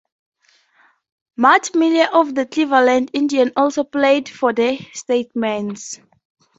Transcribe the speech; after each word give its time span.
Matt 1.37 1.75
Miller 1.75 2.09
of 2.11 2.33
the 2.33 2.47
Cleveland 2.47 3.11
Indians 3.13 3.51
also 3.55 3.83
played 3.83 4.27
for 4.27 4.51
the 4.51 4.79
Statesmen. 4.93 5.75